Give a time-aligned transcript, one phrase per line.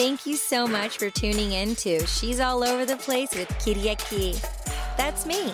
[0.00, 4.40] Thank you so much for tuning in to She's All Over the Place with Kiriaki.
[4.96, 5.52] That's me.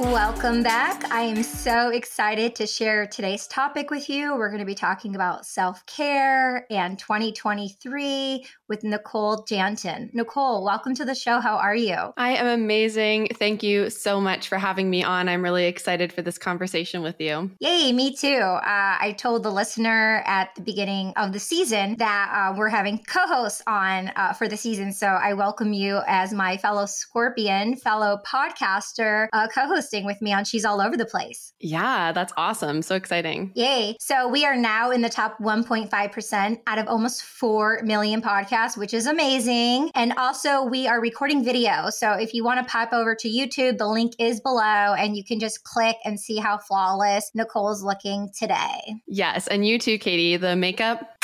[0.00, 1.12] Welcome back.
[1.12, 4.34] I am so excited to share today's topic with you.
[4.34, 10.08] We're going to be talking about self care and 2023 with Nicole Janton.
[10.14, 11.38] Nicole, welcome to the show.
[11.38, 11.96] How are you?
[12.16, 13.28] I am amazing.
[13.34, 15.28] Thank you so much for having me on.
[15.28, 17.50] I'm really excited for this conversation with you.
[17.60, 18.38] Yay, me too.
[18.38, 23.04] Uh, I told the listener at the beginning of the season that uh, we're having
[23.06, 24.94] co hosts on uh, for the season.
[24.94, 30.22] So I welcome you as my fellow Scorpion, fellow podcaster, uh, co host hosting with
[30.22, 31.52] me on She's All Over the Place.
[31.58, 32.82] Yeah, that's awesome.
[32.82, 33.50] So exciting.
[33.54, 33.96] Yay.
[33.98, 38.94] So we are now in the top 1.5% out of almost 4 million podcasts, which
[38.94, 39.90] is amazing.
[39.94, 41.90] And also, we are recording video.
[41.90, 44.60] So if you want to pop over to YouTube, the link is below
[44.94, 48.94] and you can just click and see how flawless Nicole's looking today.
[49.08, 49.48] Yes.
[49.48, 50.36] And you too, Katie.
[50.36, 51.19] The makeup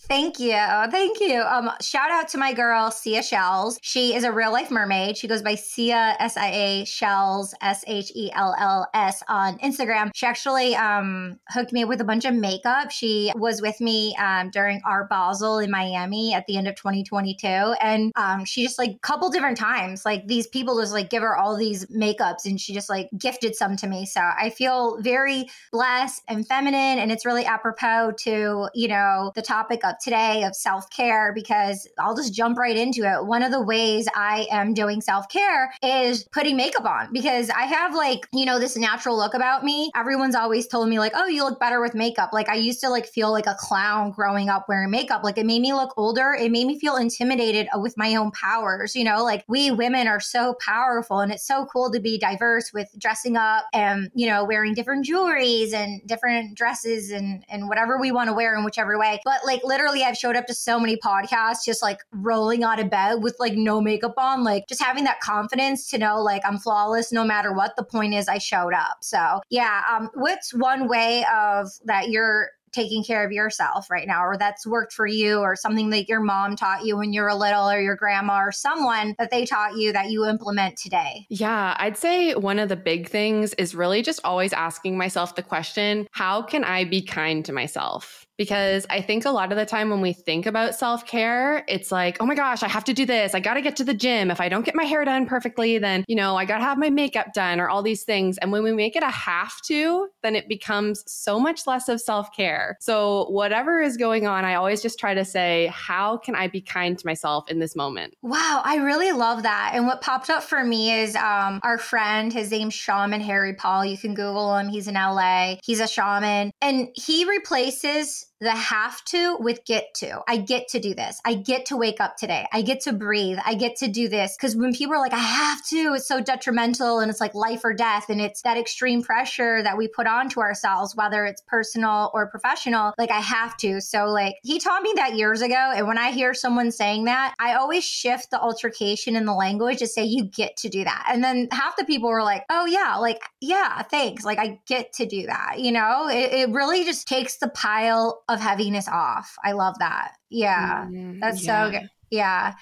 [0.00, 0.52] Thank you.
[0.90, 1.42] Thank you.
[1.42, 3.78] Um, shout out to my girl, Sia Shells.
[3.82, 5.16] She is a real life mermaid.
[5.16, 9.58] She goes by Sia S I A Shells, S H E L L S on
[9.58, 10.10] Instagram.
[10.14, 12.90] She actually um, hooked me up with a bunch of makeup.
[12.90, 17.46] She was with me um, during Art Basel in Miami at the end of 2022.
[17.46, 21.22] And um, she just like a couple different times, like these people just like give
[21.22, 24.06] her all these makeups and she just like gifted some to me.
[24.06, 26.98] So I feel very blessed and feminine.
[26.98, 31.88] And it's really apropos to, you know, the topic of today of self care because
[31.98, 33.26] I'll just jump right into it.
[33.26, 37.62] One of the ways I am doing self care is putting makeup on because I
[37.62, 39.90] have like, you know, this natural look about me.
[39.96, 42.30] Everyone's always told me, like, oh, you look better with makeup.
[42.32, 45.24] Like, I used to like feel like a clown growing up wearing makeup.
[45.24, 46.34] Like, it made me look older.
[46.38, 48.94] It made me feel intimidated with my own powers.
[48.94, 52.72] You know, like we women are so powerful and it's so cool to be diverse
[52.72, 57.98] with dressing up and, you know, wearing different jewelries and different dresses and, and whatever
[57.98, 59.20] we want to wear in whichever way.
[59.24, 62.88] But like literally, I've showed up to so many podcasts just like rolling out of
[62.88, 66.58] bed with like no makeup on, like just having that confidence to know like I'm
[66.58, 67.74] flawless no matter what.
[67.76, 68.98] The point is, I showed up.
[69.00, 74.24] So yeah, um, what's one way of that you're taking care of yourself right now
[74.24, 77.34] or that's worked for you or something that your mom taught you when you were
[77.34, 81.26] little or your grandma or someone that they taught you that you implement today?
[81.28, 85.42] Yeah, I'd say one of the big things is really just always asking myself the
[85.42, 88.26] question, how can I be kind to myself?
[88.40, 91.92] Because I think a lot of the time when we think about self care, it's
[91.92, 93.34] like, oh my gosh, I have to do this.
[93.34, 94.30] I got to get to the gym.
[94.30, 96.78] If I don't get my hair done perfectly, then, you know, I got to have
[96.78, 98.38] my makeup done or all these things.
[98.38, 102.00] And when we make it a have to, then it becomes so much less of
[102.00, 102.78] self care.
[102.80, 106.62] So, whatever is going on, I always just try to say, how can I be
[106.62, 108.14] kind to myself in this moment?
[108.22, 109.72] Wow, I really love that.
[109.74, 113.84] And what popped up for me is um, our friend, his name's Shaman Harry Paul.
[113.84, 114.70] You can Google him.
[114.70, 115.56] He's in LA.
[115.62, 116.52] He's a shaman.
[116.62, 120.22] And he replaces the have to with get to.
[120.26, 121.20] I get to do this.
[121.24, 122.46] I get to wake up today.
[122.52, 123.38] I get to breathe.
[123.44, 124.36] I get to do this.
[124.36, 127.60] Because when people are like, I have to, it's so detrimental and it's like life
[127.64, 128.08] or death.
[128.08, 132.94] And it's that extreme pressure that we put onto ourselves, whether it's personal or professional.
[132.96, 133.80] Like, I have to.
[133.80, 135.72] So, like, he taught me that years ago.
[135.74, 139.78] And when I hear someone saying that, I always shift the altercation in the language
[139.78, 141.08] to say, you get to do that.
[141.10, 144.24] And then half the people were like, oh, yeah, like, yeah, thanks.
[144.24, 145.58] Like, I get to do that.
[145.58, 149.34] You know, it, it really just takes the pile of heaviness off.
[149.44, 150.12] I love that.
[150.30, 150.86] Yeah.
[150.86, 151.64] Mm, that's yeah.
[151.66, 151.90] so good.
[152.10, 152.54] Yeah.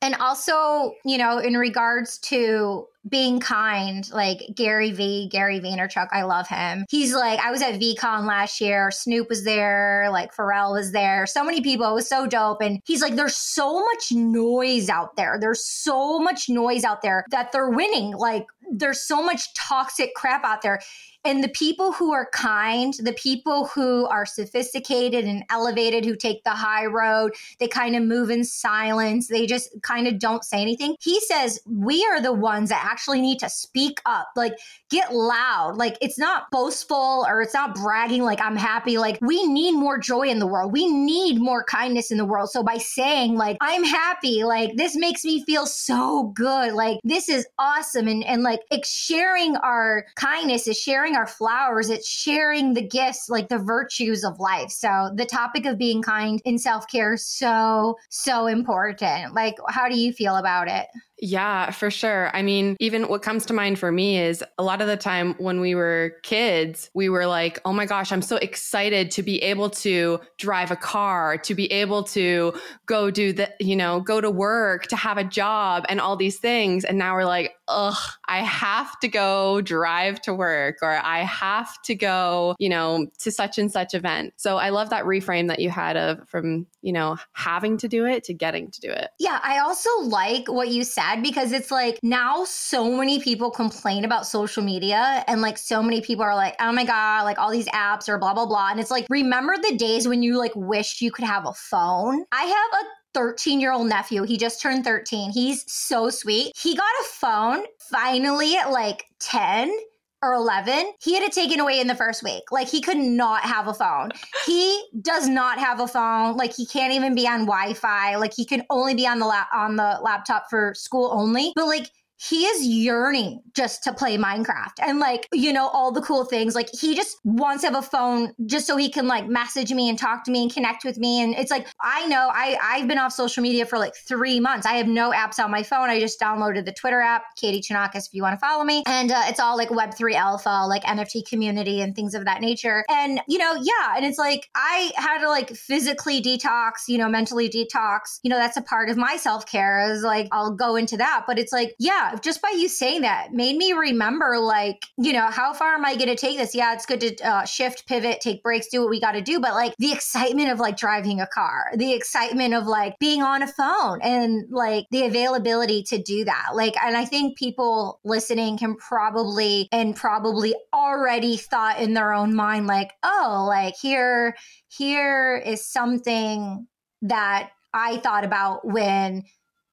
[0.00, 6.22] And also, you know, in regards to being kind, like Gary V, Gary Vaynerchuk, I
[6.22, 6.84] love him.
[6.88, 8.90] He's like, I was at VeeCon last year.
[8.90, 11.26] Snoop was there, like Pharrell was there.
[11.26, 11.88] So many people.
[11.88, 12.60] It was so dope.
[12.60, 15.38] And he's like, there's so much noise out there.
[15.40, 18.16] There's so much noise out there that they're winning.
[18.16, 20.80] Like, there's so much toxic crap out there.
[21.24, 26.42] And the people who are kind, the people who are sophisticated and elevated, who take
[26.42, 29.28] the high road, they kind of move in silence.
[29.28, 30.96] They just kind of don't say anything.
[31.00, 34.58] He says, we are the ones that actually need to speak up, like
[34.90, 35.76] get loud.
[35.76, 38.98] Like it's not boastful or it's not bragging, like I'm happy.
[38.98, 40.72] Like we need more joy in the world.
[40.72, 42.50] We need more kindness in the world.
[42.50, 46.72] So by saying, like, I'm happy, like this makes me feel so good.
[46.72, 48.08] Like this is awesome.
[48.08, 53.48] And, and like sharing our kindness is sharing our flowers, it's sharing the gifts, like
[53.48, 54.70] the virtues of life.
[54.70, 59.34] So the topic of being kind in self care is so, so important.
[59.34, 60.86] Like, how do you feel about it?
[61.24, 62.34] Yeah, for sure.
[62.34, 65.34] I mean, even what comes to mind for me is a lot of the time
[65.38, 69.40] when we were kids, we were like, oh my gosh, I'm so excited to be
[69.40, 72.54] able to drive a car, to be able to
[72.86, 76.38] go do the, you know, go to work, to have a job and all these
[76.38, 76.84] things.
[76.84, 77.94] And now we're like, ugh,
[78.26, 83.30] I have to go drive to work or I have to go, you know, to
[83.30, 84.34] such and such event.
[84.38, 88.06] So I love that reframe that you had of from, you know, having to do
[88.06, 89.10] it to getting to do it.
[89.20, 94.04] Yeah, I also like what you said because it's like now so many people complain
[94.04, 97.50] about social media and like so many people are like, oh my God, like all
[97.50, 98.70] these apps or blah, blah, blah.
[98.70, 102.24] And it's like, remember the days when you like wished you could have a phone?
[102.30, 104.22] I have a 13 year old nephew.
[104.22, 105.32] He just turned 13.
[105.32, 106.52] He's so sweet.
[106.56, 109.76] He got a phone finally at like 10
[110.22, 112.44] or 11, he had it taken away in the first week.
[112.50, 114.10] Like he could not have a phone.
[114.46, 116.36] He does not have a phone.
[116.36, 118.16] Like he can't even be on Wi-Fi.
[118.16, 121.52] Like he can only be on the la- on the laptop for school only.
[121.54, 121.90] But like
[122.28, 126.54] he is yearning just to play Minecraft and like, you know, all the cool things.
[126.54, 129.88] Like he just wants to have a phone just so he can like message me
[129.88, 131.20] and talk to me and connect with me.
[131.20, 134.66] And it's like, I know I, I've been off social media for like three months.
[134.66, 135.90] I have no apps on my phone.
[135.90, 138.84] I just downloaded the Twitter app, Katie Chonacas, if you want to follow me.
[138.86, 142.84] And uh, it's all like Web3 alpha, like NFT community and things of that nature.
[142.88, 143.96] And, you know, yeah.
[143.96, 148.20] And it's like, I had to like physically detox, you know, mentally detox.
[148.22, 151.24] You know, that's a part of my self care is like, I'll go into that.
[151.26, 155.28] But it's like, yeah, just by you saying that made me remember, like, you know,
[155.30, 156.54] how far am I going to take this?
[156.54, 159.40] Yeah, it's good to uh, shift, pivot, take breaks, do what we got to do.
[159.40, 163.42] But like the excitement of like driving a car, the excitement of like being on
[163.42, 166.50] a phone and like the availability to do that.
[166.54, 172.34] Like, and I think people listening can probably and probably already thought in their own
[172.34, 174.36] mind, like, oh, like here,
[174.68, 176.66] here is something
[177.02, 179.24] that I thought about when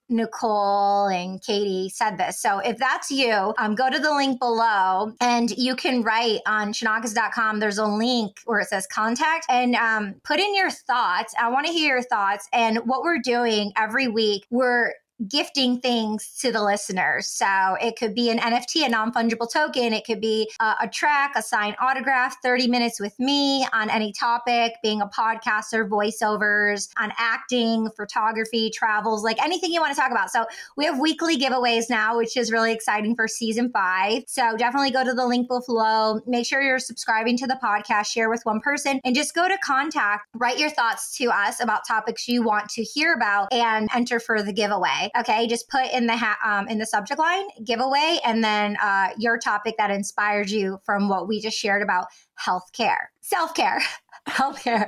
[0.10, 2.40] Nicole and Katie said this.
[2.42, 6.74] So if that's you, um, go to the link below and you can write on
[6.74, 7.60] chonacas.com.
[7.60, 11.34] There's a link where it says contact and um, put in your thoughts.
[11.40, 12.48] I want to hear your thoughts.
[12.54, 14.94] And what we're doing every week, we're
[15.28, 17.28] gifting things to the listeners.
[17.28, 19.94] So it could be an NFT, a non fungible token.
[19.94, 24.74] It could be a track, a signed autograph, 30 minutes with me on any topic,
[24.82, 30.30] being a podcaster, voiceovers, on acting, photography, travels, like anything you want to talk about.
[30.30, 30.46] So
[30.78, 34.24] we have weekly giveaways now, which is really exciting for season five.
[34.28, 36.22] So definitely go to the link below.
[36.26, 39.58] Make sure you're subscribing to the podcast, share with one person, and just go to
[39.64, 44.20] contact, write your thoughts to us about topics you want to hear about, and enter
[44.20, 45.09] for the giveaway.
[45.18, 49.10] Okay, just put in the ha- um, in the subject line giveaway, and then uh,
[49.18, 52.08] your topic that inspired you from what we just shared about
[52.40, 53.82] healthcare, self care,
[54.28, 54.86] healthcare,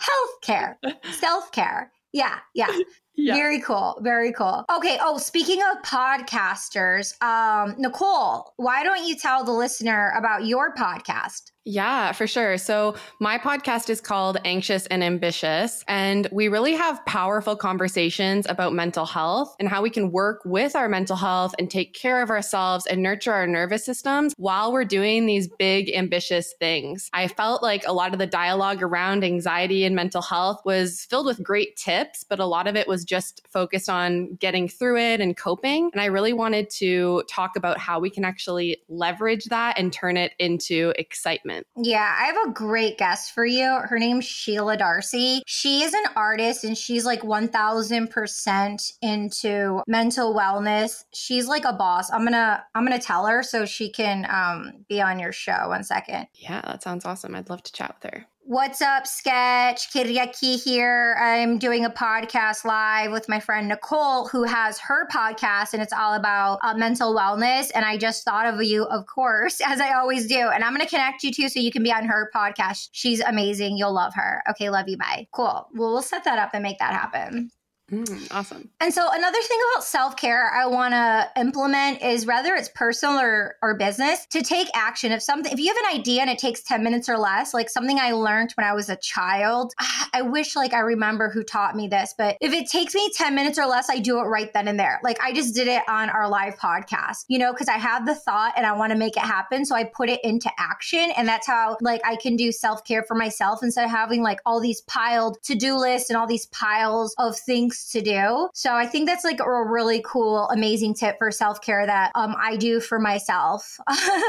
[0.00, 0.76] healthcare,
[1.12, 1.92] self care.
[2.12, 2.76] Yeah, yeah.
[3.16, 3.34] Yeah.
[3.34, 3.98] Very cool.
[4.02, 4.64] Very cool.
[4.74, 4.98] Okay.
[5.00, 11.50] Oh, speaking of podcasters, um, Nicole, why don't you tell the listener about your podcast?
[11.66, 12.56] Yeah, for sure.
[12.56, 18.72] So, my podcast is called Anxious and Ambitious, and we really have powerful conversations about
[18.72, 22.30] mental health and how we can work with our mental health and take care of
[22.30, 27.10] ourselves and nurture our nervous systems while we're doing these big, ambitious things.
[27.12, 31.26] I felt like a lot of the dialogue around anxiety and mental health was filled
[31.26, 35.20] with great tips, but a lot of it was just focused on getting through it
[35.20, 35.90] and coping.
[35.92, 40.16] And I really wanted to talk about how we can actually leverage that and turn
[40.16, 43.64] it into excitement yeah, I have a great guest for you.
[43.64, 45.42] Her name's Sheila Darcy.
[45.46, 51.04] She is an artist and she's like 1000% into mental wellness.
[51.12, 52.10] She's like a boss.
[52.12, 55.32] I'm going to I'm going to tell her so she can um be on your
[55.32, 56.28] show one second.
[56.34, 57.34] Yeah, that sounds awesome.
[57.34, 58.26] I'd love to chat with her.
[58.50, 59.92] What's up, Sketch?
[59.92, 61.14] Kiriaki here.
[61.20, 65.92] I'm doing a podcast live with my friend Nicole, who has her podcast, and it's
[65.92, 67.70] all about uh, mental wellness.
[67.76, 70.48] And I just thought of you, of course, as I always do.
[70.48, 72.88] And I'm going to connect you too so you can be on her podcast.
[72.90, 73.76] She's amazing.
[73.76, 74.42] You'll love her.
[74.50, 74.98] Okay, love you.
[74.98, 75.28] Bye.
[75.30, 75.68] Cool.
[75.72, 77.52] Well, we'll set that up and make that happen.
[77.90, 78.68] Mm, awesome.
[78.80, 83.56] And so another thing about self-care I want to implement is whether it's personal or,
[83.62, 85.10] or business to take action.
[85.10, 87.68] If something if you have an idea and it takes 10 minutes or less, like
[87.68, 89.72] something I learned when I was a child,
[90.12, 93.34] I wish like I remember who taught me this, but if it takes me 10
[93.34, 95.00] minutes or less, I do it right then and there.
[95.02, 98.14] Like I just did it on our live podcast, you know, because I have the
[98.14, 99.64] thought and I want to make it happen.
[99.64, 101.10] So I put it into action.
[101.16, 104.60] And that's how like I can do self-care for myself instead of having like all
[104.60, 108.48] these piled to-do lists and all these piles of things to do.
[108.54, 112.34] So I think that's like a really cool, amazing tip for self care that um,
[112.40, 113.78] I do for myself.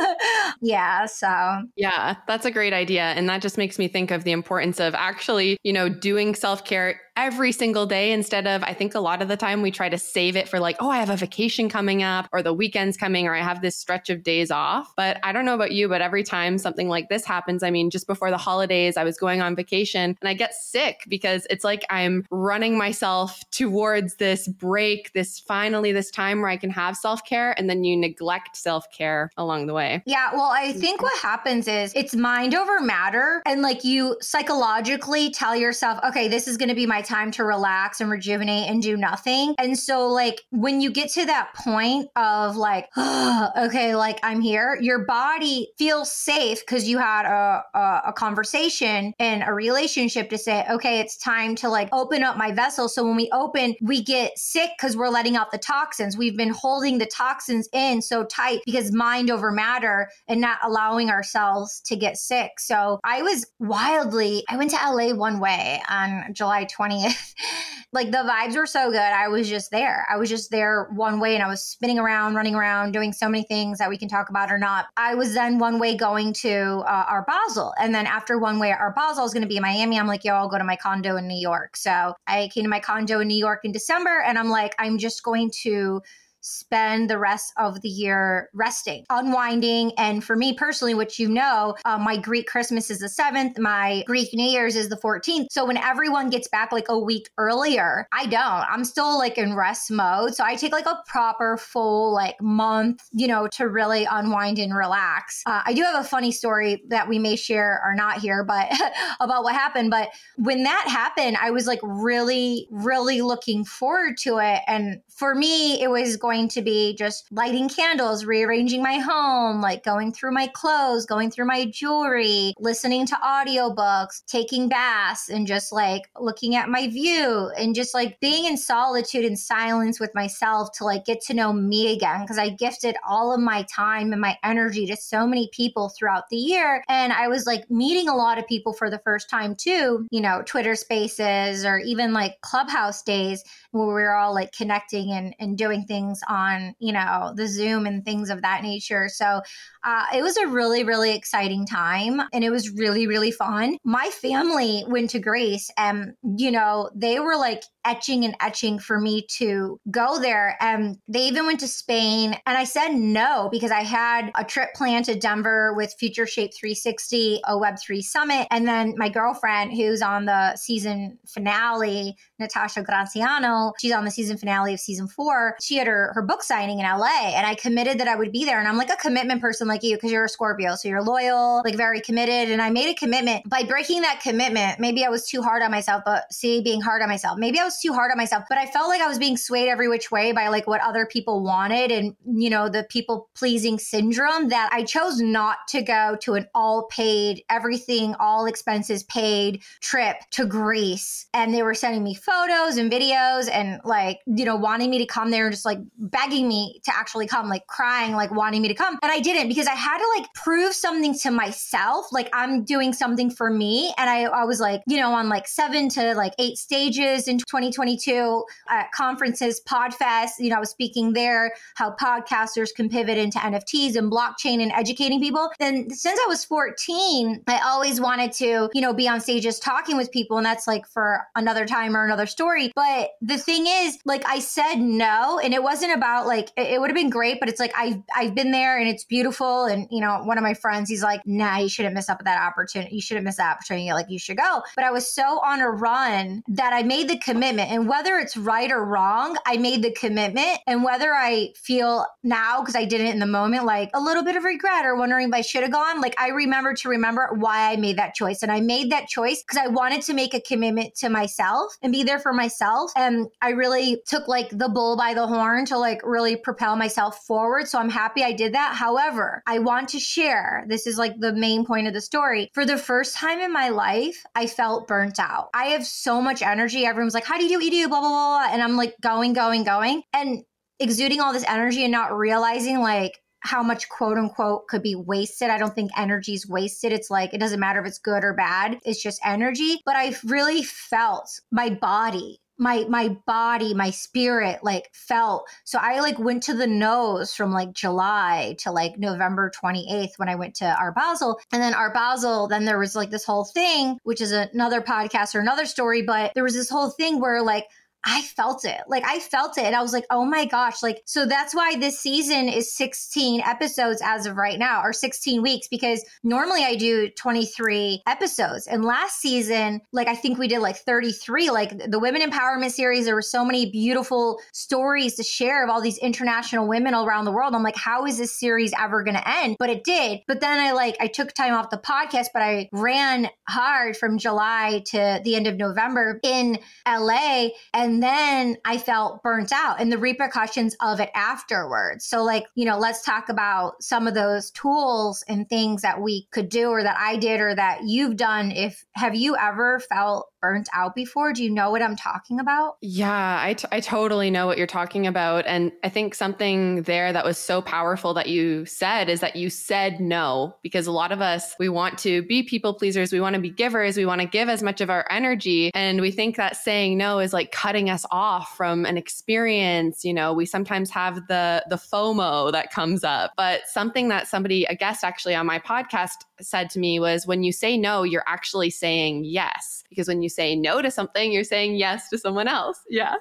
[0.61, 1.05] yeah.
[1.05, 3.03] So, yeah, that's a great idea.
[3.03, 6.65] And that just makes me think of the importance of actually, you know, doing self
[6.65, 9.89] care every single day instead of, I think a lot of the time we try
[9.89, 12.97] to save it for like, oh, I have a vacation coming up or the weekend's
[12.97, 14.93] coming or I have this stretch of days off.
[14.95, 17.89] But I don't know about you, but every time something like this happens, I mean,
[17.89, 21.63] just before the holidays, I was going on vacation and I get sick because it's
[21.63, 26.95] like I'm running myself towards this break, this finally, this time where I can have
[26.95, 27.53] self care.
[27.59, 30.01] And then you neglect self care along the way.
[30.05, 30.33] Yeah.
[30.33, 30.79] Well, I mm-hmm.
[30.79, 33.41] think what happens is it's mind over matter.
[33.45, 37.43] And like you psychologically tell yourself, okay, this is going to be my time to
[37.43, 39.55] relax and rejuvenate and do nothing.
[39.57, 44.41] And so, like, when you get to that point of like, oh, okay, like I'm
[44.41, 50.29] here, your body feels safe because you had a, a, a conversation and a relationship
[50.29, 52.87] to say, okay, it's time to like open up my vessel.
[52.87, 56.17] So when we open, we get sick because we're letting out the toxins.
[56.17, 61.09] We've been holding the toxins in so tight because mind over matter and not allowing
[61.09, 62.59] ourselves to get sick.
[62.59, 67.33] So I was wildly, I went to LA one way on July 20th.
[67.93, 68.99] like the vibes were so good.
[68.99, 70.05] I was just there.
[70.09, 73.27] I was just there one way and I was spinning around, running around, doing so
[73.27, 74.85] many things that we can talk about or not.
[74.95, 77.73] I was then one way going to uh, Art Basel.
[77.79, 79.99] And then after one way Art Basel, I was going to be in Miami.
[79.99, 81.75] I'm like, yo, I'll go to my condo in New York.
[81.75, 84.97] So I came to my condo in New York in December and I'm like, I'm
[84.97, 86.01] just going to
[86.41, 89.93] spend the rest of the year resting, unwinding.
[89.97, 94.03] And for me personally, which you know, uh, my Greek Christmas is the 7th, my
[94.05, 95.47] Greek New Year's is the 14th.
[95.51, 98.41] So when everyone gets back like a week earlier, I don't.
[98.41, 100.35] I'm still like in rest mode.
[100.35, 104.75] So I take like a proper full like month, you know, to really unwind and
[104.75, 105.43] relax.
[105.45, 108.71] Uh, I do have a funny story that we may share or not here, but
[109.19, 109.91] about what happened.
[109.91, 114.61] But when that happened, I was like really, really looking forward to it.
[114.67, 119.59] And for me, it was going going to be just lighting candles, rearranging my home,
[119.59, 125.45] like going through my clothes, going through my jewelry, listening to audiobooks, taking baths, and
[125.45, 130.15] just like looking at my view and just like being in solitude and silence with
[130.15, 132.25] myself to like get to know me again.
[132.25, 136.29] Cause I gifted all of my time and my energy to so many people throughout
[136.29, 136.81] the year.
[136.87, 140.21] And I was like meeting a lot of people for the first time too, you
[140.21, 145.35] know, Twitter spaces or even like clubhouse days where we were all like connecting and,
[145.39, 149.09] and doing things on, you know, the Zoom and things of that nature.
[149.09, 149.41] So
[149.83, 153.77] uh, it was a really, really exciting time and it was really, really fun.
[153.83, 158.99] My family went to Greece and, you know, they were like etching and etching for
[158.99, 160.57] me to go there.
[160.59, 162.35] And they even went to Spain.
[162.45, 166.51] And I said no because I had a trip planned to Denver with Future Shape
[166.53, 168.47] 360, a Web3 summit.
[168.51, 174.37] And then my girlfriend, who's on the season finale, Natasha Graziano, she's on the season
[174.37, 175.55] finale of season four.
[175.61, 177.33] She had her, her book signing in LA.
[177.35, 178.59] And I committed that I would be there.
[178.59, 180.75] And I'm like a commitment person like you because you're a Scorpio.
[180.75, 182.51] So you're loyal, like very committed.
[182.51, 183.49] And I made a commitment.
[183.49, 187.01] By breaking that commitment, maybe I was too hard on myself, but see, being hard
[187.01, 187.37] on myself.
[187.37, 189.69] Maybe I was too hard on myself, but I felt like I was being swayed
[189.69, 193.77] every which way by like what other people wanted and, you know, the people pleasing
[193.77, 199.63] syndrome that I chose not to go to an all paid, everything, all expenses paid
[199.79, 201.27] trip to Greece.
[201.33, 205.05] And they were sending me photos and videos and like, you know, wanting me to
[205.05, 208.67] come there and just like begging me to actually come, like crying, like wanting me
[208.67, 208.97] to come.
[209.01, 212.07] And I didn't because I had to like prove something to myself.
[212.11, 213.93] Like I'm doing something for me.
[213.97, 217.39] And I, I was like, you know, on like seven to like eight stages in
[217.61, 223.17] 2022 at uh, conferences, Podfest, you know, I was speaking there, how podcasters can pivot
[223.17, 225.49] into NFTs and blockchain and educating people.
[225.59, 229.97] And since I was 14, I always wanted to, you know, be on stages talking
[229.97, 230.37] with people.
[230.37, 232.71] And that's like for another time or another story.
[232.75, 236.81] But the thing is, like I said no, and it wasn't about like, it, it
[236.81, 239.87] would have been great, but it's like I've, I've been there and it's beautiful and,
[239.91, 242.95] you know, one of my friends, he's like, nah, you shouldn't miss up that opportunity.
[242.95, 243.91] You shouldn't miss that opportunity.
[243.93, 244.61] Like, you should go.
[244.75, 247.50] But I was so on a run that I made the commitment.
[247.59, 250.59] And whether it's right or wrong, I made the commitment.
[250.67, 254.23] And whether I feel now, because I did it in the moment, like a little
[254.23, 257.29] bit of regret or wondering if I should have gone, like I remember to remember
[257.33, 258.43] why I made that choice.
[258.43, 261.91] And I made that choice because I wanted to make a commitment to myself and
[261.91, 262.91] be there for myself.
[262.95, 267.23] And I really took like the bull by the horn to like really propel myself
[267.25, 267.67] forward.
[267.67, 268.75] So I'm happy I did that.
[268.75, 272.49] However, I want to share this is like the main point of the story.
[272.53, 275.49] For the first time in my life, I felt burnt out.
[275.53, 276.85] I have so much energy.
[276.85, 277.89] Everyone's like, How do you do what you do?
[277.89, 278.47] Blah, blah, blah.
[278.51, 280.43] And I'm like going, going, going, and
[280.79, 285.49] exuding all this energy and not realizing like, how much quote unquote could be wasted.
[285.49, 286.93] I don't think energy is wasted.
[286.93, 288.77] It's like, it doesn't matter if it's good or bad.
[288.85, 289.81] It's just energy.
[289.83, 295.49] But I really felt my body my my body, my spirit like felt.
[295.63, 300.29] So I like went to the nose from like July to like November 28th when
[300.29, 301.39] I went to Art Basel.
[301.51, 305.33] And then Art Basel, then there was like this whole thing, which is another podcast
[305.33, 307.65] or another story, but there was this whole thing where like
[308.03, 308.81] I felt it.
[308.87, 309.65] Like I felt it.
[309.65, 310.81] And I was like, oh my gosh.
[310.81, 315.41] Like, so that's why this season is 16 episodes as of right now, or 16
[315.41, 318.65] weeks, because normally I do 23 episodes.
[318.67, 321.51] And last season, like I think we did like 33.
[321.51, 325.81] Like the Women Empowerment series, there were so many beautiful stories to share of all
[325.81, 327.53] these international women all around the world.
[327.53, 329.57] I'm like, how is this series ever gonna end?
[329.59, 330.21] But it did.
[330.27, 334.17] But then I like I took time off the podcast, but I ran hard from
[334.17, 337.49] July to the end of November in LA.
[337.73, 342.05] And and then I felt burnt out and the repercussions of it afterwards.
[342.05, 346.25] So, like, you know, let's talk about some of those tools and things that we
[346.31, 348.51] could do or that I did or that you've done.
[348.51, 351.33] If have you ever felt burnt out before?
[351.33, 352.77] Do you know what I'm talking about?
[352.81, 355.45] Yeah, I, t- I totally know what you're talking about.
[355.45, 359.49] And I think something there that was so powerful that you said is that you
[359.49, 363.13] said no, because a lot of us, we want to be people pleasers.
[363.13, 363.97] We want to be givers.
[363.97, 365.71] We want to give as much of our energy.
[365.73, 370.03] And we think that saying no is like cutting us off from an experience.
[370.03, 374.65] You know, we sometimes have the, the FOMO that comes up, but something that somebody,
[374.65, 378.23] a guest actually on my podcast said to me was when you say no, you're
[378.25, 379.83] actually saying yes.
[379.89, 382.79] Because when you say no to something, you're saying yes to someone else.
[382.89, 383.15] Yeah.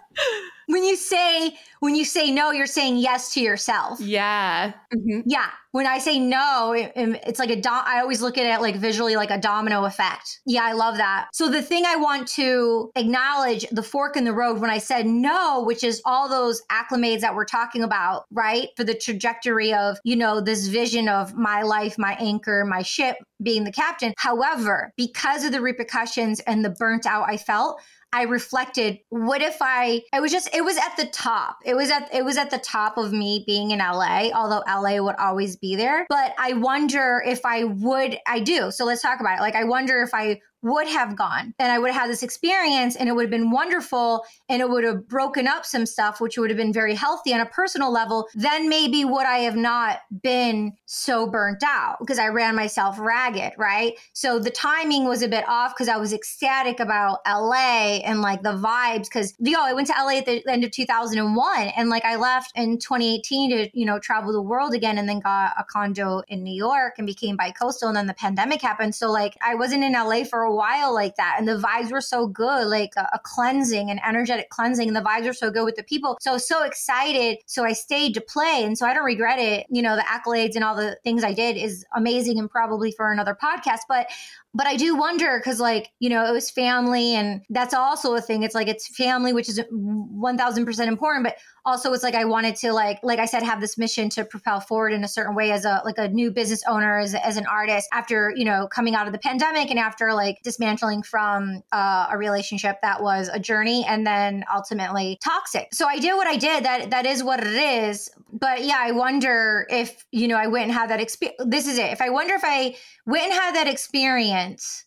[0.66, 4.00] When you say when you say no, you're saying yes to yourself.
[4.00, 4.72] Yeah.
[4.94, 5.20] Mm-hmm.
[5.26, 5.50] Yeah.
[5.72, 8.76] When I say no, it, it's like a do- I always look at it like
[8.76, 10.40] visually like a domino effect.
[10.44, 11.28] Yeah, I love that.
[11.32, 15.06] So the thing I want to acknowledge the fork in the road when I said
[15.06, 18.68] no, which is all those acclimates that we're talking about, right?
[18.76, 23.16] For the trajectory of, you know, this vision of my life, my anchor, my ship
[23.42, 24.12] being the captain.
[24.18, 27.80] However, because of the repercussions and the burnt out I felt,
[28.12, 31.58] I reflected, what if I it was just it was at the top.
[31.64, 35.00] It was at it was at the top of me being in LA, although LA
[35.00, 36.06] would always be there.
[36.08, 38.70] But I wonder if I would I do.
[38.70, 39.42] So let's talk about it.
[39.42, 42.96] Like I wonder if I would have gone and I would have had this experience
[42.96, 46.36] and it would have been wonderful and it would have broken up some stuff, which
[46.36, 50.00] would have been very healthy on a personal level, then maybe would I have not
[50.22, 53.94] been so burnt out because I ran myself ragged, right?
[54.12, 58.42] So the timing was a bit off because I was ecstatic about LA and like
[58.42, 59.10] the vibes.
[59.10, 62.52] Cause, yo, I went to LA at the end of 2001 and like I left
[62.54, 66.42] in 2018 to, you know, travel the world again and then got a condo in
[66.42, 68.94] New York and became bi coastal and then the pandemic happened.
[68.94, 71.36] So like I wasn't in LA for a while like that.
[71.38, 74.88] And the vibes were so good, like a, a cleansing, an energetic cleansing.
[74.88, 76.16] And the vibes were so good with the people.
[76.20, 77.38] So so excited.
[77.46, 78.62] So I stayed to play.
[78.64, 79.66] And so I don't regret it.
[79.70, 83.10] You know, the accolades and all the things I did is amazing and probably for
[83.10, 83.80] another podcast.
[83.88, 84.08] But
[84.52, 88.20] but I do wonder because, like, you know, it was family, and that's also a
[88.20, 88.42] thing.
[88.42, 92.72] It's like it's family, which is 1000% important, but also it's like I wanted to,
[92.72, 95.64] like, like I said, have this mission to propel forward in a certain way as
[95.64, 99.06] a, like, a new business owner, as, as an artist after, you know, coming out
[99.06, 103.84] of the pandemic and after, like, dismantling from uh, a relationship that was a journey
[103.86, 105.68] and then ultimately toxic.
[105.72, 106.64] So I did what I did.
[106.64, 108.10] That That is what it is.
[108.32, 111.40] But yeah, I wonder if, you know, I went and had that experience.
[111.46, 111.92] This is it.
[111.92, 114.39] If I wonder if I went and had that experience,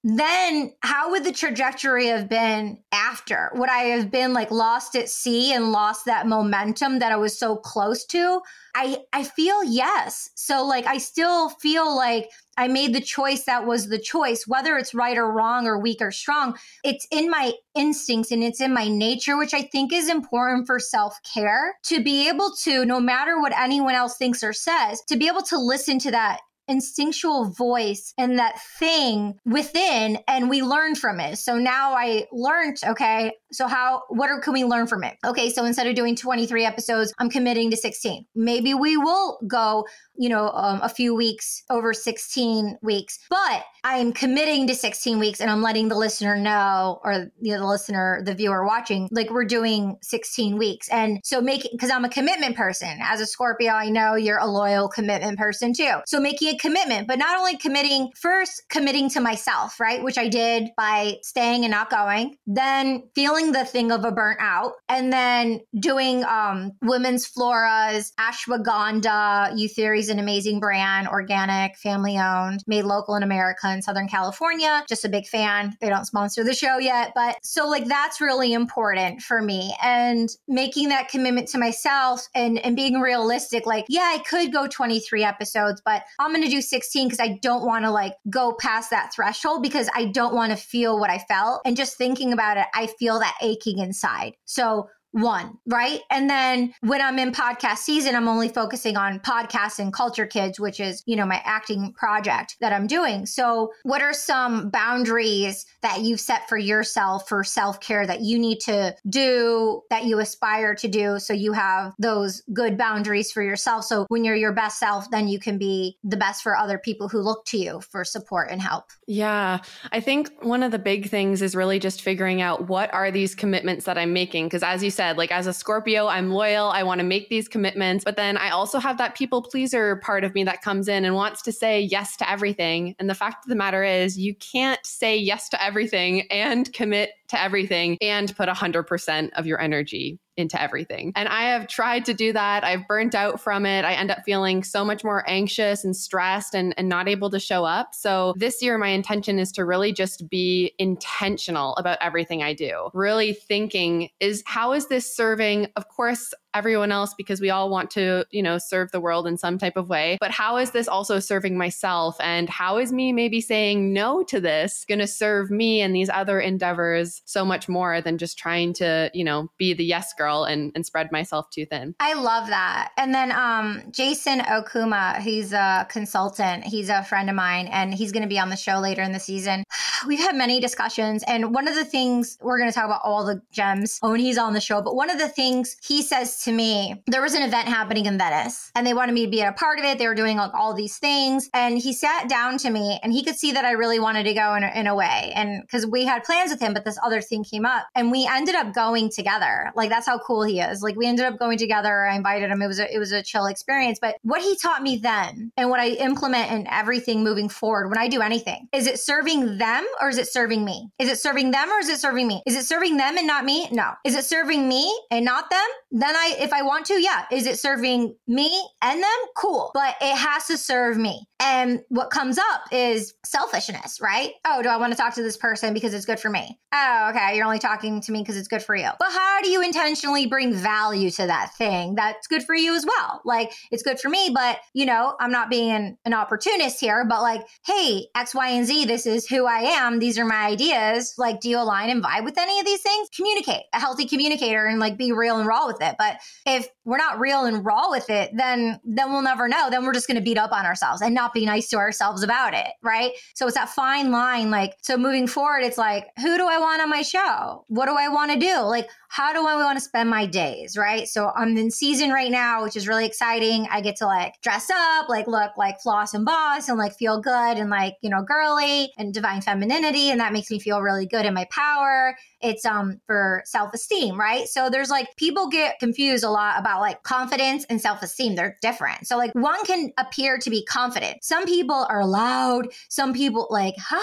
[0.04, 3.52] then how would the trajectory have been after?
[3.56, 7.38] Would I have been like lost at sea and lost that momentum that I was
[7.38, 8.42] so close to?
[8.76, 10.30] I I feel yes.
[10.36, 14.78] So like I still feel like I made the choice that was the choice, whether
[14.78, 16.56] it's right or wrong or weak or strong.
[16.84, 20.80] It's in my instincts and it's in my nature, which I think is important for
[20.80, 25.18] self care to be able to, no matter what anyone else thinks or says, to
[25.18, 30.96] be able to listen to that instinctual voice and that thing within and we learn
[30.96, 31.38] from it.
[31.38, 35.18] So now I learned, okay, so how what are, can we learn from it?
[35.26, 38.26] Okay, so instead of doing 23 episodes, I'm committing to 16.
[38.36, 43.98] Maybe we will go, you know, um, a few weeks over 16 weeks, but I
[43.98, 47.68] am committing to 16 weeks and I'm letting the listener know or you know, the
[47.68, 50.88] listener, the viewer watching, like we're doing 16 weeks.
[50.90, 52.98] And so making because I'm a commitment person.
[53.02, 56.00] As a Scorpio, I know you're a loyal commitment person too.
[56.06, 60.04] So making a commitment, but not only committing, first committing to myself, right?
[60.04, 64.40] Which I did by staying and not going, then feeling the thing of a burnt
[64.42, 69.54] out, and then doing um, women's floras, ashwagandha.
[69.54, 74.84] Youtheory is an amazing brand, organic, family owned, made local in America in Southern California.
[74.88, 75.76] Just a big fan.
[75.82, 79.76] They don't sponsor the show yet, but so like that's really important for me.
[79.84, 84.68] And making that commitment to myself and, and being realistic, like, yeah, I could go
[84.68, 88.14] 23 episodes, but I'm going going to do 16 because I don't want to like
[88.30, 91.62] go past that threshold because I don't want to feel what I felt.
[91.66, 94.34] And just thinking about it, I feel that aching inside.
[94.46, 96.02] So one, right?
[96.10, 100.60] And then when I'm in podcast season, I'm only focusing on podcasts and culture kids,
[100.60, 103.28] which is, you know, my acting project that I'm doing.
[103.28, 108.40] So, what are some boundaries that you've set for yourself for self care that you
[108.40, 111.20] need to do, that you aspire to do?
[111.20, 113.86] So, you have those good boundaries for yourself.
[113.86, 117.08] So, when you're your best self, then you can be the best for other people
[117.08, 118.86] who look to you for support and help.
[119.06, 119.60] Yeah.
[119.92, 123.36] I think one of the big things is really just figuring out what are these
[123.36, 124.48] commitments that I'm making?
[124.48, 126.68] Because, as you said, said, like as a Scorpio, I'm loyal.
[126.68, 128.06] I want to make these commitments.
[128.06, 131.14] But then I also have that people pleaser part of me that comes in and
[131.14, 132.96] wants to say yes to everything.
[133.00, 137.12] And the fact of the matter is, you can't say yes to everything and commit
[137.30, 141.12] to everything and put 100% of your energy into everything.
[141.16, 142.64] And I have tried to do that.
[142.64, 143.86] I've burnt out from it.
[143.86, 147.40] I end up feeling so much more anxious and stressed and, and not able to
[147.40, 147.94] show up.
[147.94, 152.90] So this year, my intention is to really just be intentional about everything I do.
[152.94, 155.68] Really thinking is how is this serving?
[155.76, 159.38] Of course, everyone else because we all want to, you know, serve the world in
[159.38, 160.18] some type of way.
[160.20, 162.16] But how is this also serving myself?
[162.20, 166.10] And how is me maybe saying no to this going to serve me and these
[166.10, 170.44] other endeavors so much more than just trying to, you know, be the yes girl
[170.44, 171.96] and, and spread myself too thin?
[172.00, 172.92] I love that.
[172.98, 176.64] And then um, Jason Okuma, he's a consultant.
[176.64, 179.12] He's a friend of mine and he's going to be on the show later in
[179.12, 179.64] the season.
[180.08, 181.24] We've had many discussions.
[181.28, 184.38] And one of the things we're going to talk about all the gems when he's
[184.38, 187.44] on the show, but one of the things he says to me, there was an
[187.44, 189.98] event happening in Venice and they wanted me to be a part of it.
[189.98, 191.50] They were doing like all these things.
[191.54, 194.34] And he sat down to me and he could see that I really wanted to
[194.34, 195.32] go in in a way.
[195.36, 198.28] And because we had plans with him, but this other thing came up and we
[198.30, 199.72] ended up going together.
[199.76, 200.82] Like that's how cool he is.
[200.82, 202.06] Like we ended up going together.
[202.06, 202.62] I invited him.
[202.62, 204.00] It was a, it was a chill experience.
[204.02, 207.98] But what he taught me then and what I implement in everything moving forward when
[207.98, 210.90] I do anything, is it serving them or is it serving me?
[211.00, 212.42] Is it serving them or is it serving me?
[212.46, 213.70] Is it serving them and not me?
[213.72, 213.94] No.
[214.04, 215.68] Is it serving me and not them?
[215.92, 217.26] Then I, if I want to, yeah.
[217.32, 219.10] Is it serving me and them?
[219.36, 219.72] Cool.
[219.74, 221.28] But it has to serve me.
[221.44, 224.32] And what comes up is selfishness, right?
[224.46, 226.58] Oh, do I want to talk to this person because it's good for me?
[226.74, 227.36] Oh, okay.
[227.36, 228.90] You're only talking to me because it's good for you.
[228.98, 232.86] But how do you intentionally bring value to that thing that's good for you as
[232.86, 233.22] well?
[233.26, 237.24] Like, it's good for me, but, you know, I'm not being an, opportunist here, but
[237.24, 239.98] like, hey, X, Y, and Z, this is who I am.
[239.98, 241.16] These are my ideas.
[241.18, 243.10] Like, do you align and vibe with any of these things?
[243.16, 245.96] Communicate, a healthy communicator, and like be real and raw with it.
[245.98, 249.70] But if we're not real and raw with it, then then we'll never know.
[249.72, 252.24] Then we're just going to beat up on ourselves and not be nice to ourselves
[252.24, 253.12] about it, right?
[253.34, 254.52] So it's that fine line.
[254.52, 257.66] Like, so moving forward, it's like, who do I want on my show?
[257.68, 258.60] What do I want to do?
[258.62, 261.08] Like, how do I want to spend my days, right?
[261.08, 263.68] So I'm in season right now, which is really exciting.
[263.70, 267.22] I get to like dress up, like look like floss and boss and like feel
[267.22, 270.10] good and like, you know, girly and divine femininity.
[270.10, 272.18] And that makes me feel really good in my power.
[272.44, 274.48] It's um for self-esteem, right?
[274.48, 278.36] So there's like people get confused a lot about like confidence and self-esteem.
[278.36, 279.08] They're different.
[279.08, 281.24] So like one can appear to be confident.
[281.24, 284.02] Some people are loud, some people like ha,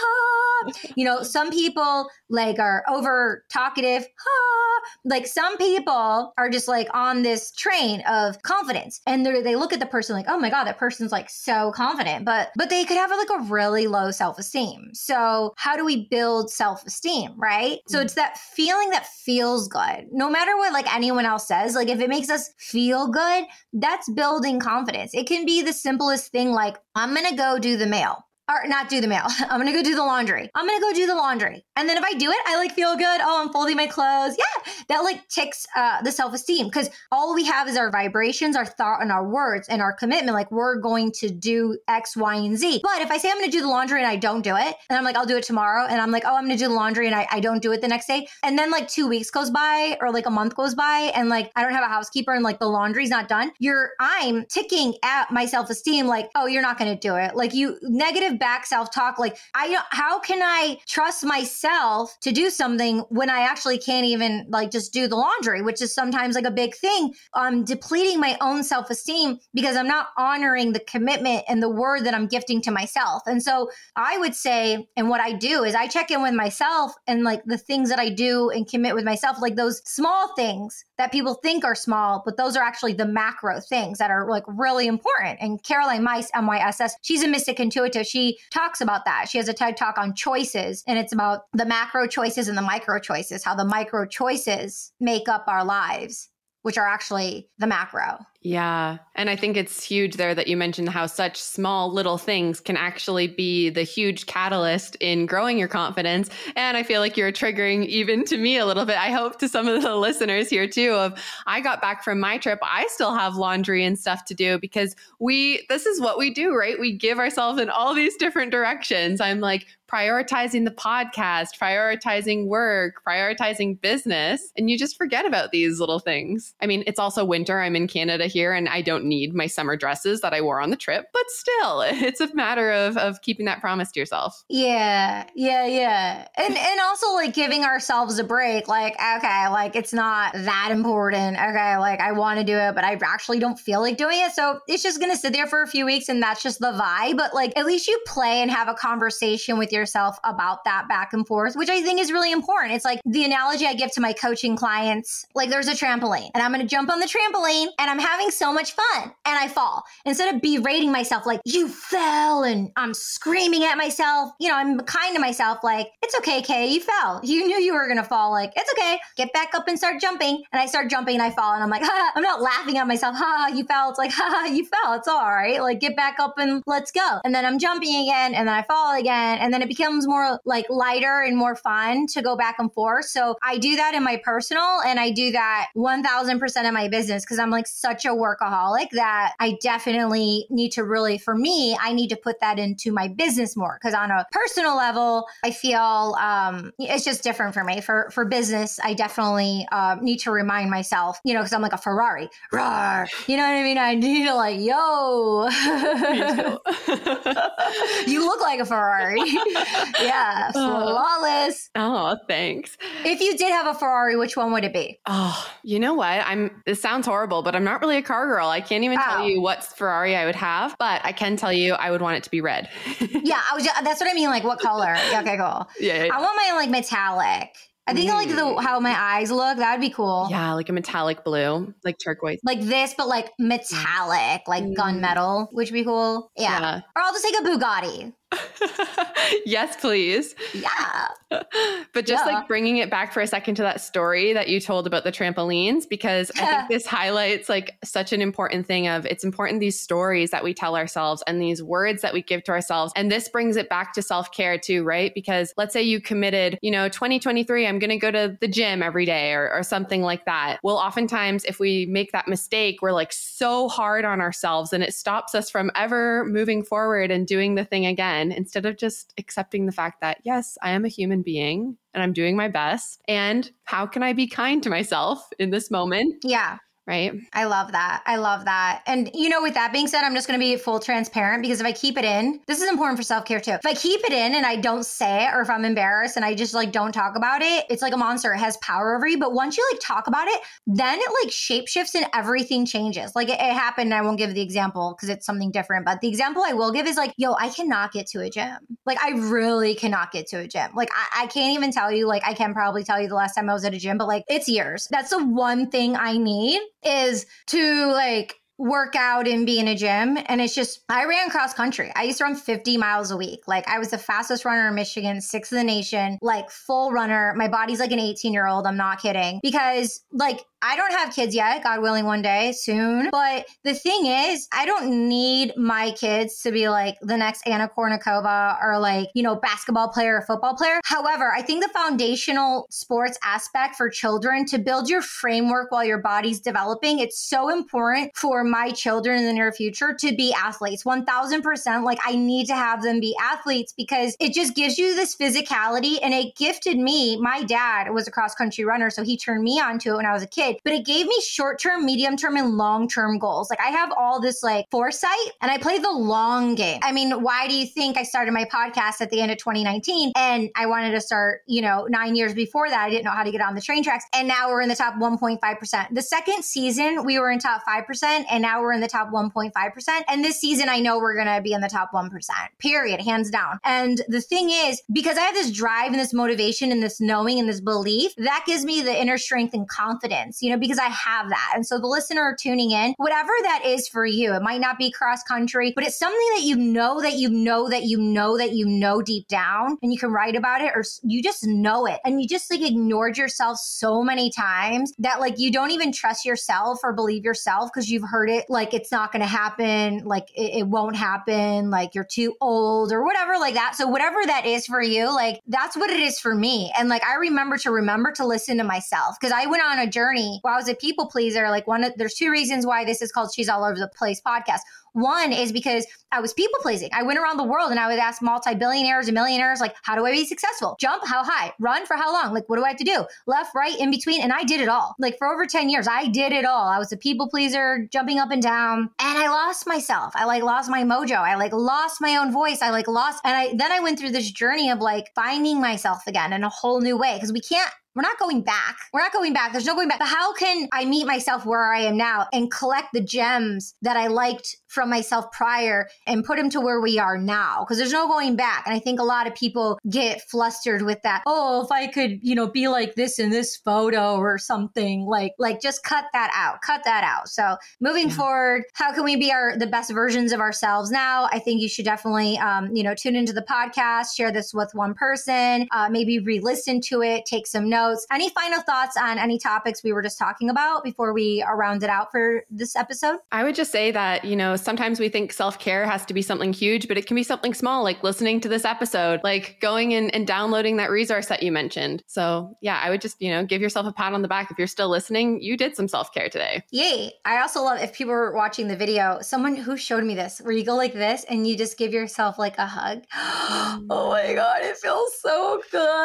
[0.96, 6.88] you know, some people like are over talkative, ha, like some people are just like
[6.94, 10.50] on this train of confidence and they they look at the person like, oh my
[10.50, 14.10] God, that person's like so confident, but, but they could have like a really low
[14.10, 14.90] self-esteem.
[14.94, 17.34] So how do we build self-esteem?
[17.36, 17.78] Right.
[17.88, 20.06] So it's that feeling that feels good.
[20.12, 24.08] No matter what like anyone else says, like if it makes us feel good, that's
[24.10, 25.12] building confidence.
[25.14, 28.66] It can be the simplest thing like, I'm going to go do the mail or
[28.68, 29.26] not do the mail.
[29.50, 30.50] I'm gonna go do the laundry.
[30.54, 31.64] I'm gonna go do the laundry.
[31.76, 33.20] And then if I do it, I like feel good.
[33.22, 34.36] Oh, I'm folding my clothes.
[34.38, 38.56] Yeah, that like ticks uh, the self esteem because all we have is our vibrations,
[38.56, 40.34] our thought, and our words and our commitment.
[40.34, 42.80] Like we're going to do X, Y, and Z.
[42.82, 44.98] But if I say I'm gonna do the laundry and I don't do it, and
[44.98, 47.06] I'm like, I'll do it tomorrow, and I'm like, oh, I'm gonna do the laundry
[47.06, 49.50] and I, I don't do it the next day, and then like two weeks goes
[49.50, 52.42] by or like a month goes by, and like I don't have a housekeeper and
[52.42, 56.06] like the laundry's not done, you're I'm ticking at my self esteem.
[56.06, 57.36] Like, oh, you're not gonna do it.
[57.36, 59.18] Like you negative back self talk.
[59.20, 64.46] Like, I how can I trust myself to do something when I actually can't even
[64.48, 67.14] like just do the laundry, which is sometimes like a big thing.
[67.34, 72.04] I'm depleting my own self esteem because I'm not honoring the commitment and the word
[72.04, 73.22] that I'm gifting to myself.
[73.26, 76.94] And so I would say, and what I do is I check in with myself
[77.06, 80.84] and like the things that I do and commit with myself, like those small things
[80.98, 84.44] that people think are small, but those are actually the macro things that are like
[84.46, 85.38] really important.
[85.40, 88.06] And Caroline Mice, MYSS, she's a mystic intuitive.
[88.06, 89.28] She talks about that.
[89.28, 92.62] She has a TED talk on choices, and it's about the macro choices and the
[92.62, 96.28] micro choices, how the micro choices make up our lives
[96.62, 98.18] which are actually the macro.
[98.42, 98.96] Yeah.
[99.14, 102.74] And I think it's huge there that you mentioned how such small little things can
[102.74, 106.30] actually be the huge catalyst in growing your confidence.
[106.56, 108.96] And I feel like you're triggering even to me a little bit.
[108.96, 112.38] I hope to some of the listeners here too of I got back from my
[112.38, 112.58] trip.
[112.62, 116.56] I still have laundry and stuff to do because we this is what we do,
[116.56, 116.80] right?
[116.80, 119.20] We give ourselves in all these different directions.
[119.20, 125.80] I'm like prioritizing the podcast, prioritizing work, prioritizing business, and you just forget about these
[125.80, 126.54] little things.
[126.62, 127.60] I mean, it's also winter.
[127.60, 130.70] I'm in Canada here and I don't need my summer dresses that I wore on
[130.70, 134.44] the trip, but still, it's a matter of of keeping that promise to yourself.
[134.48, 135.26] Yeah.
[135.34, 136.28] Yeah, yeah.
[136.36, 141.36] And and also like giving ourselves a break like okay, like it's not that important.
[141.36, 144.32] Okay, like I want to do it, but I actually don't feel like doing it.
[144.32, 146.72] So, it's just going to sit there for a few weeks and that's just the
[146.72, 150.88] vibe, but like at least you play and have a conversation with yourself about that
[150.88, 152.74] back and forth, which I think is really important.
[152.74, 156.42] It's like the analogy I give to my coaching clients like there's a trampoline and
[156.42, 159.48] I'm going to jump on the trampoline and I'm having so much fun and I
[159.48, 159.84] fall.
[160.04, 164.80] Instead of berating myself like, you fell and I'm screaming at myself, you know, I'm
[164.80, 167.20] kind to myself like, it's okay, Kay, you fell.
[167.22, 168.30] You knew you were going to fall.
[168.30, 168.98] Like, it's okay.
[169.16, 170.42] Get back up and start jumping.
[170.52, 172.86] And I start jumping and I fall and I'm like, ha, I'm not laughing at
[172.86, 173.16] myself.
[173.16, 173.90] Ha, you fell.
[173.90, 174.94] It's like, ha, you fell.
[174.94, 175.60] It's all right.
[175.62, 177.20] Like, get back up and let's go.
[177.24, 179.38] And then I'm jumping again and then I fall again.
[179.38, 183.06] And then it becomes more like lighter and more fun to go back and forth.
[183.06, 187.24] So I do that in my personal and I do that 1000% in my business
[187.24, 191.92] because I'm like such a workaholic that I definitely need to really, for me, I
[191.92, 196.16] need to put that into my business more because on a personal level, I feel
[196.20, 197.80] um, it's just different for me.
[197.80, 201.72] For for business, I definitely uh, need to remind myself, you know, because I'm like
[201.72, 202.28] a Ferrari.
[202.52, 203.08] Rawr.
[203.28, 203.78] You know what I mean?
[203.78, 205.48] I need to like, yo,
[208.06, 209.20] you look like a Ferrari.
[210.00, 211.70] yeah, flawless.
[211.74, 212.76] Oh, thanks.
[213.04, 214.98] If you did have a Ferrari, which one would it be?
[215.06, 216.20] Oh, you know what?
[216.26, 216.62] I'm.
[216.66, 218.48] This sounds horrible, but I'm not really a car girl.
[218.48, 219.02] I can't even oh.
[219.02, 222.16] tell you what Ferrari I would have, but I can tell you I would want
[222.16, 222.68] it to be red.
[223.00, 223.64] yeah, I was.
[223.64, 224.28] Just, that's what I mean.
[224.28, 224.96] Like, what color?
[225.14, 225.68] okay, cool.
[225.80, 226.14] Yeah, yeah.
[226.14, 227.54] I want my like metallic.
[227.86, 228.14] I think mm.
[228.14, 229.58] like the how my eyes look.
[229.58, 230.28] That would be cool.
[230.30, 234.74] Yeah, like a metallic blue, like turquoise, like this, but like metallic, like mm.
[234.74, 236.30] gunmetal, which would be cool.
[236.36, 236.60] Yeah.
[236.60, 236.80] yeah.
[236.94, 238.12] Or I'll just take a Bugatti.
[239.46, 240.34] yes, please.
[240.54, 241.08] Yeah.
[241.30, 242.32] but just yeah.
[242.34, 245.12] like bringing it back for a second to that story that you told about the
[245.12, 249.78] trampolines, because I think this highlights like such an important thing of it's important these
[249.78, 252.92] stories that we tell ourselves and these words that we give to ourselves.
[252.96, 255.12] And this brings it back to self care too, right?
[255.14, 258.82] Because let's say you committed, you know, 2023, I'm going to go to the gym
[258.82, 260.58] every day or, or something like that.
[260.62, 264.94] Well, oftentimes if we make that mistake, we're like so hard on ourselves and it
[264.94, 269.14] stops us from ever moving forward and doing the thing again again, instead of just
[269.18, 273.02] accepting the fact that, yes, I am a human being and I'm doing my best.
[273.08, 276.16] And how can I be kind to myself in this moment?
[276.22, 276.58] Yeah
[276.90, 277.12] right?
[277.32, 278.02] I love that.
[278.04, 278.82] I love that.
[278.86, 281.60] And you know, with that being said, I'm just going to be full transparent because
[281.60, 283.52] if I keep it in, this is important for self care too.
[283.52, 286.24] If I keep it in and I don't say it, or if I'm embarrassed and
[286.24, 288.32] I just like don't talk about it, it's like a monster.
[288.32, 289.18] It has power over you.
[289.18, 293.14] But once you like talk about it, then it like shapeshifts and everything changes.
[293.14, 293.94] Like it, it happened.
[293.94, 295.86] I won't give the example because it's something different.
[295.86, 298.58] But the example I will give is like, yo, I cannot get to a gym.
[298.84, 300.70] Like I really cannot get to a gym.
[300.74, 302.08] Like I, I can't even tell you.
[302.08, 304.08] Like I can probably tell you the last time I was at a gym, but
[304.08, 304.88] like it's years.
[304.90, 309.74] That's the one thing I need is to like work out and be in a
[309.74, 310.18] gym.
[310.26, 311.90] And it's just, I ran cross country.
[311.96, 313.40] I used to run 50 miles a week.
[313.46, 317.32] Like, I was the fastest runner in Michigan, sixth in the nation, like full runner.
[317.36, 318.66] My body's like an 18 year old.
[318.66, 319.40] I'm not kidding.
[319.42, 323.08] Because, like, I don't have kids yet, God willing, one day soon.
[323.10, 327.70] But the thing is, I don't need my kids to be like the next Anna
[327.74, 330.80] Kournikova or like, you know, basketball player or football player.
[330.84, 335.98] However, I think the foundational sports aspect for children to build your framework while your
[335.98, 340.84] body's developing, it's so important for my children in the near future to be athletes.
[340.84, 341.84] 1000%.
[341.84, 345.98] Like, I need to have them be athletes because it just gives you this physicality
[346.02, 347.18] and it gifted me.
[347.18, 350.12] My dad was a cross country runner, so he turned me onto it when I
[350.12, 353.50] was a kid but it gave me short term, medium term, and long term goals.
[353.50, 355.10] Like I have all this like foresight
[355.40, 356.80] and I play the long game.
[356.82, 360.12] I mean, why do you think I started my podcast at the end of 2019
[360.16, 362.80] and I wanted to start, you know, nine years before that?
[362.80, 364.04] I didn't know how to get on the train tracks.
[364.14, 365.94] And now we're in the top 1.5%.
[365.94, 370.02] The second season, we were in top 5%, and now we're in the top 1.5%.
[370.08, 372.10] And this season, I know we're going to be in the top 1%,
[372.58, 373.58] period, hands down.
[373.64, 377.38] And the thing is, because I have this drive and this motivation and this knowing
[377.38, 380.88] and this belief, that gives me the inner strength and confidence you know, because I
[380.88, 381.52] have that.
[381.54, 384.90] And so the listener tuning in, whatever that is for you, it might not be
[384.90, 388.52] cross country, but it's something that you know that you know that you know that
[388.52, 392.00] you know deep down and you can write about it or you just know it
[392.04, 396.24] and you just like ignored yourself so many times that like you don't even trust
[396.24, 400.28] yourself or believe yourself because you've heard it like it's not going to happen, like
[400.34, 403.74] it, it won't happen, like you're too old or whatever like that.
[403.74, 406.72] So whatever that is for you, like that's what it is for me.
[406.78, 409.86] And like I remember to remember to listen to myself because I went on a
[409.86, 411.48] journey where I was a people pleaser.
[411.50, 414.20] Like one of there's two reasons why this is called She's All Over the Place
[414.20, 414.60] podcast.
[414.92, 416.90] One is because I was people pleasing.
[416.92, 419.94] I went around the world and I would ask multi billionaires and millionaires, like, how
[419.94, 420.76] do I be successful?
[420.80, 421.52] Jump, how high?
[421.60, 422.34] Run for how long?
[422.34, 423.04] Like, what do I have to do?
[423.26, 424.20] Left, right, in between.
[424.20, 424.96] And I did it all.
[424.98, 426.68] Like, for over 10 years, I did it all.
[426.68, 428.90] I was a people pleaser, jumping up and down.
[428.98, 430.12] And I lost myself.
[430.16, 431.18] I like lost my mojo.
[431.18, 432.60] I like lost my own voice.
[432.60, 433.20] I like lost.
[433.24, 436.48] And I then I went through this journey of like finding myself again in a
[436.48, 438.76] whole new way because we can't we're not going back.
[438.92, 439.52] We're not going back.
[439.52, 439.98] There's no going back.
[439.98, 443.96] But how can I meet myself where I am now and collect the gems that
[443.96, 447.64] I liked from myself prior and put them to where we are now?
[447.64, 448.62] Because there's no going back.
[448.66, 451.22] And I think a lot of people get flustered with that.
[451.26, 455.32] Oh, if I could, you know, be like this in this photo or something, like,
[455.38, 456.62] like just cut that out.
[456.62, 457.28] Cut that out.
[457.28, 458.14] So moving yeah.
[458.14, 461.28] forward, how can we be our the best versions of ourselves now?
[461.32, 464.70] I think you should definitely, um, you know, tune into the podcast, share this with
[464.74, 468.06] one person, uh, maybe re-listen to it, take some notes notes.
[468.12, 471.82] Any final thoughts on any topics we were just talking about before we uh, round
[471.82, 473.18] it out for this episode?
[473.32, 476.22] I would just say that, you know, sometimes we think self care has to be
[476.22, 479.92] something huge, but it can be something small, like listening to this episode, like going
[479.92, 482.02] in and downloading that resource that you mentioned.
[482.06, 484.50] So, yeah, I would just, you know, give yourself a pat on the back.
[484.50, 486.62] If you're still listening, you did some self care today.
[486.70, 487.12] Yay.
[487.24, 490.52] I also love if people were watching the video, someone who showed me this, where
[490.52, 493.04] you go like this and you just give yourself like a hug.
[493.14, 495.99] oh my God, it feels so good.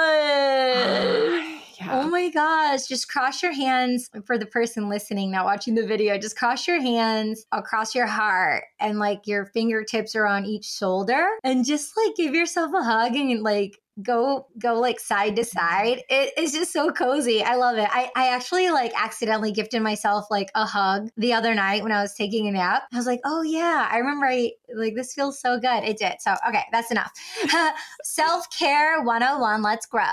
[2.76, 2.88] Gosh.
[2.88, 6.18] Just cross your hands for the person listening, not watching the video.
[6.18, 11.26] Just cross your hands across your heart and like your fingertips are on each shoulder
[11.44, 16.02] and just like give yourself a hug and like go go like side to side
[16.10, 17.44] it is just so cozy.
[17.44, 17.88] I love it.
[17.92, 22.02] I, I actually like accidentally gifted myself like a hug the other night when i
[22.02, 22.84] was taking a nap.
[22.94, 25.84] I was like oh yeah i remember i like this feels so good.
[25.84, 26.16] It did.
[26.20, 27.12] So okay that's enough.
[28.04, 30.04] Self-care 101 let's grow.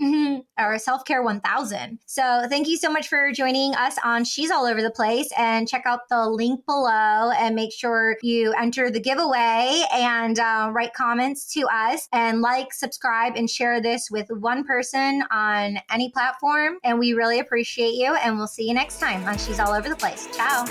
[0.00, 0.40] Mm-hmm.
[0.62, 4.82] or self-care 1000 so thank you so much for joining us on she's all over
[4.82, 9.82] the place and check out the link below and make sure you enter the giveaway
[9.92, 14.64] and uh, write comments to us and like subscribe subscribe and share this with one
[14.64, 16.78] person on any platform.
[16.84, 18.14] And we really appreciate you.
[18.14, 20.28] And we'll see you next time on She's All Over the Place.
[20.36, 20.64] Ciao.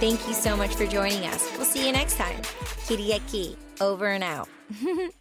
[0.00, 1.50] Thank you so much for joining us.
[1.56, 2.40] We'll see you next time.
[2.86, 4.48] Kiriaki, over and out.